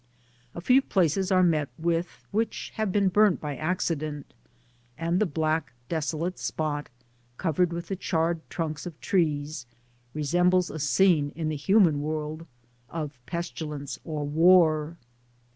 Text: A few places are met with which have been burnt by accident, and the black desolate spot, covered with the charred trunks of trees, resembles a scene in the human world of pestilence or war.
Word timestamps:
A 0.55 0.61
few 0.61 0.81
places 0.81 1.31
are 1.31 1.43
met 1.43 1.69
with 1.77 2.25
which 2.31 2.71
have 2.73 2.91
been 2.91 3.07
burnt 3.09 3.39
by 3.39 3.55
accident, 3.55 4.33
and 4.97 5.19
the 5.19 5.27
black 5.27 5.73
desolate 5.89 6.39
spot, 6.39 6.89
covered 7.37 7.71
with 7.71 7.89
the 7.89 7.95
charred 7.95 8.41
trunks 8.49 8.87
of 8.87 8.99
trees, 8.99 9.67
resembles 10.15 10.71
a 10.71 10.79
scene 10.79 11.31
in 11.35 11.49
the 11.49 11.55
human 11.55 12.01
world 12.01 12.47
of 12.89 13.19
pestilence 13.27 13.99
or 14.03 14.25
war. 14.25 14.97